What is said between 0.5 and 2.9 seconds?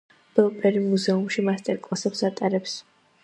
პერი მუზეუმში მასტერკლასებს ატარებს.